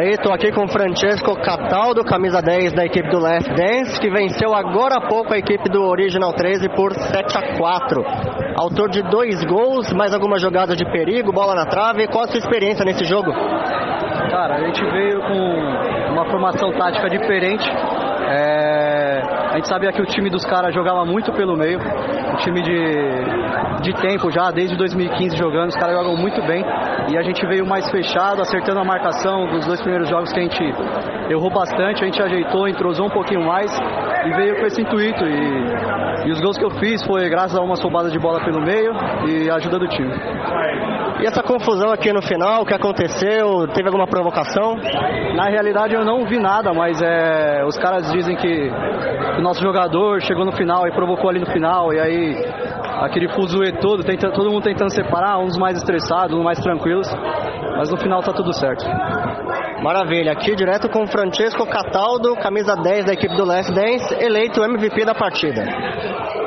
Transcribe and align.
aí, 0.00 0.16
tô 0.16 0.32
aqui 0.32 0.50
com 0.50 0.64
o 0.64 0.68
Francesco 0.68 1.36
Cataldo, 1.42 2.02
camisa 2.04 2.40
10 2.40 2.72
da 2.72 2.86
equipe 2.86 3.08
do 3.10 3.18
Last 3.18 3.48
Dance, 3.50 4.00
que 4.00 4.10
venceu 4.10 4.54
agora 4.54 4.96
há 4.96 5.08
pouco 5.08 5.34
a 5.34 5.38
equipe 5.38 5.68
do 5.68 5.82
Original 5.82 6.32
13 6.32 6.70
por 6.70 6.94
7 6.94 7.36
a 7.36 7.58
4. 7.58 8.02
Autor 8.56 8.88
de 8.88 9.02
dois 9.02 9.44
gols, 9.44 9.92
mais 9.92 10.14
algumas 10.14 10.40
jogadas 10.40 10.76
de 10.76 10.84
perigo, 10.86 11.32
bola 11.32 11.54
na 11.54 11.66
trave. 11.66 12.06
Qual 12.08 12.24
a 12.24 12.28
sua 12.28 12.38
experiência 12.38 12.84
nesse 12.84 13.04
jogo? 13.04 13.30
Cara, 14.30 14.56
a 14.56 14.66
gente 14.66 14.82
veio 14.82 15.20
com 15.20 16.12
uma 16.12 16.24
formação 16.30 16.72
tática 16.72 17.10
diferente. 17.10 17.70
É, 18.32 19.22
a 19.50 19.56
gente 19.56 19.68
sabia 19.68 19.90
que 19.90 20.00
o 20.00 20.06
time 20.06 20.30
dos 20.30 20.44
caras 20.46 20.72
jogava 20.72 21.04
muito 21.04 21.32
pelo 21.32 21.56
meio, 21.56 21.80
um 21.80 22.36
time 22.36 22.62
de, 22.62 23.82
de 23.82 23.92
tempo 24.00 24.30
já, 24.30 24.52
desde 24.52 24.76
2015 24.76 25.36
jogando, 25.36 25.70
os 25.70 25.74
caras 25.74 25.96
jogam 25.96 26.16
muito 26.16 26.40
bem 26.46 26.64
e 27.10 27.18
a 27.18 27.22
gente 27.22 27.44
veio 27.44 27.66
mais 27.66 27.90
fechado, 27.90 28.40
acertando 28.40 28.78
a 28.78 28.84
marcação 28.84 29.48
dos 29.48 29.66
dois 29.66 29.80
primeiros 29.80 30.08
jogos 30.08 30.32
que 30.32 30.38
a 30.38 30.42
gente 30.42 30.62
errou 31.28 31.50
bastante, 31.50 32.04
a 32.04 32.06
gente 32.06 32.22
ajeitou, 32.22 32.68
entrosou 32.68 33.06
um 33.06 33.10
pouquinho 33.10 33.44
mais 33.44 33.76
e 34.24 34.30
veio 34.36 34.60
com 34.60 34.66
esse 34.66 34.80
intuito. 34.80 35.24
E, 35.24 36.28
e 36.28 36.30
os 36.30 36.40
gols 36.40 36.56
que 36.56 36.64
eu 36.64 36.70
fiz 36.78 37.04
foi 37.04 37.28
graças 37.28 37.58
a 37.58 37.62
uma 37.62 37.74
roubada 37.74 38.10
de 38.10 38.18
bola 38.18 38.38
pelo 38.44 38.60
meio 38.62 38.92
e 39.26 39.50
a 39.50 39.56
ajuda 39.56 39.76
do 39.76 39.88
time. 39.88 40.12
E 41.20 41.26
essa 41.26 41.42
confusão 41.42 41.92
aqui 41.92 42.10
no 42.14 42.22
final, 42.22 42.62
o 42.62 42.66
que 42.66 42.72
aconteceu? 42.72 43.68
Teve 43.74 43.88
alguma 43.88 44.06
provocação? 44.06 44.76
Na 45.34 45.50
realidade 45.50 45.94
eu 45.94 46.02
não 46.02 46.24
vi 46.24 46.38
nada, 46.38 46.72
mas 46.72 47.00
é, 47.02 47.62
os 47.66 47.76
caras 47.76 48.10
dizem 48.10 48.34
que 48.36 48.70
o 49.38 49.42
nosso 49.42 49.60
jogador 49.60 50.22
chegou 50.22 50.46
no 50.46 50.52
final 50.52 50.88
e 50.88 50.92
provocou 50.92 51.28
ali 51.28 51.38
no 51.38 51.46
final, 51.46 51.92
e 51.92 52.00
aí 52.00 52.36
aquele 53.02 53.28
fuzuê 53.34 53.72
todo, 53.72 54.02
tenta, 54.02 54.30
todo 54.30 54.50
mundo 54.50 54.62
tentando 54.62 54.90
separar, 54.90 55.38
uns 55.38 55.58
mais 55.58 55.76
estressados, 55.76 56.34
uns 56.34 56.42
mais 56.42 56.58
tranquilos, 56.58 57.06
mas 57.76 57.90
no 57.90 57.98
final 57.98 58.22
tá 58.22 58.32
tudo 58.32 58.54
certo. 58.54 58.82
Maravilha, 59.82 60.32
aqui 60.32 60.54
direto 60.56 60.88
com 60.88 61.02
o 61.02 61.06
Francesco 61.06 61.66
Cataldo, 61.66 62.34
camisa 62.36 62.74
10 62.76 63.04
da 63.04 63.12
equipe 63.12 63.34
do 63.36 63.44
Last 63.44 63.72
Dance, 63.72 64.14
eleito 64.22 64.62
MVP 64.62 65.04
da 65.04 65.14
partida. 65.14 65.64